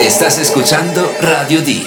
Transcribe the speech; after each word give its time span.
Estás 0.00 0.38
escuchando 0.38 1.08
Radio 1.20 1.62
D. 1.62 1.86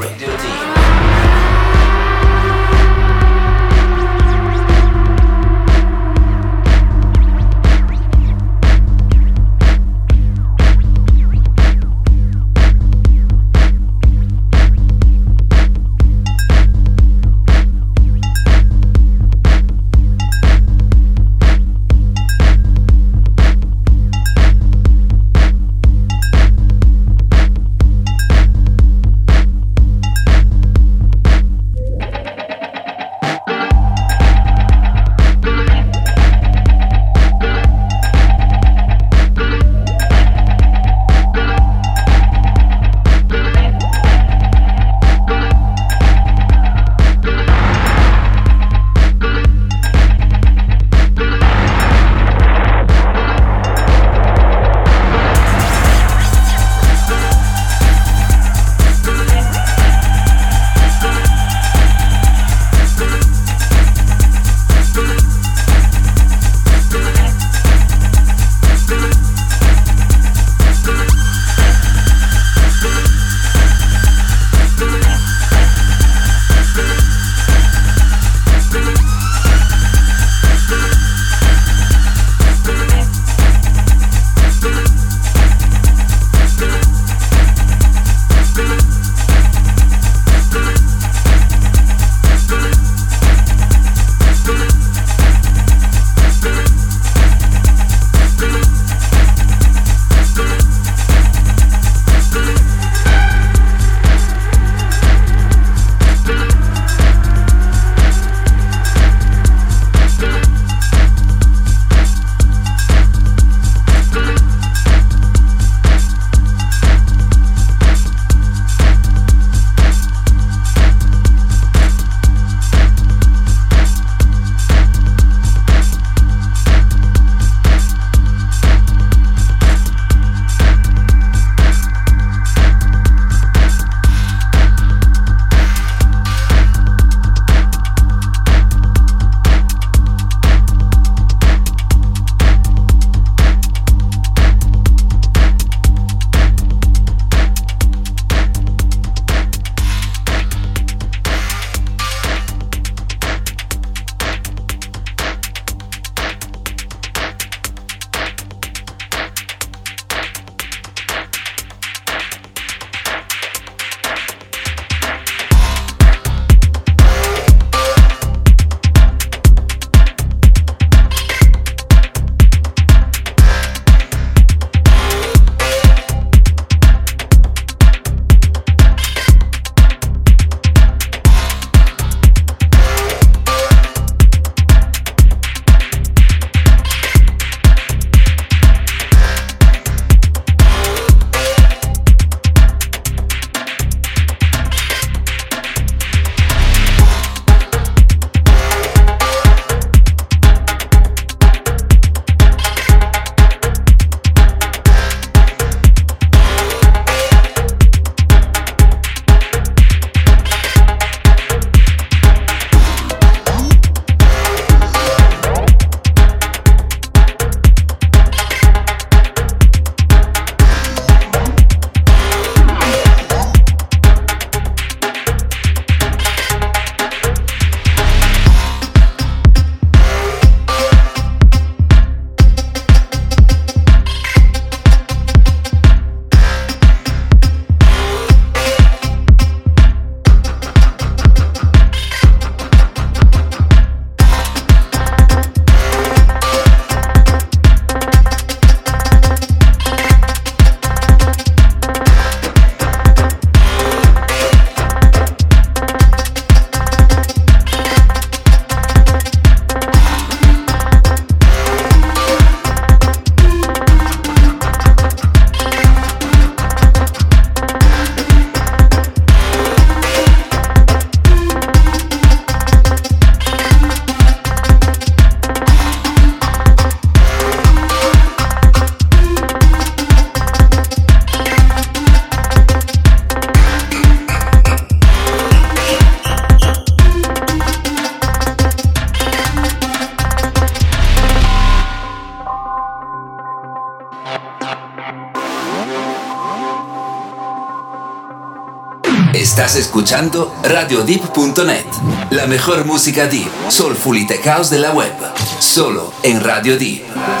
escuchando 299.91 300.55
RadioDeep.net, 300.63 301.85
la 302.29 302.47
mejor 302.47 302.85
música 302.85 303.27
deep, 303.27 303.51
soulful 303.67 304.17
y 304.17 304.25
tech 304.25 304.41
house 304.45 304.69
de 304.69 304.79
la 304.79 304.91
web, 304.91 305.11
solo 305.59 306.13
en 306.23 306.41
Radio 306.41 306.77
Deep. 306.77 307.40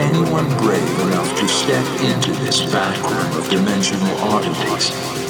anyone 0.00 0.48
brave 0.56 1.00
enough 1.00 1.38
to 1.38 1.46
step 1.46 1.84
into 2.00 2.32
this 2.42 2.60
vacuum 2.60 3.38
of 3.38 3.48
dimensional 3.50 4.16
oddities. 4.18 5.29